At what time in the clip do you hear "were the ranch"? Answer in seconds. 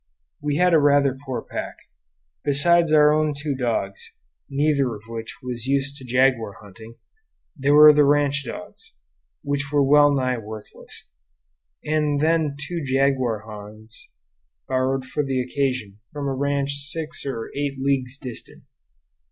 7.75-8.43